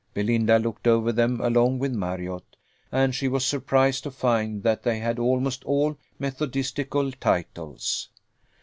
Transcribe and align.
Belinda 0.15 0.57
looked 0.57 0.87
over 0.87 1.11
them 1.11 1.39
along 1.41 1.77
with 1.77 1.93
Marriott, 1.93 2.55
and 2.91 3.13
she 3.13 3.27
was 3.27 3.45
surprised 3.45 4.01
to 4.01 4.09
find 4.09 4.63
that 4.63 4.81
they 4.81 4.97
had 4.97 5.19
almost 5.19 5.63
all 5.63 5.95
methodistical 6.17 7.11
titles. 7.11 8.09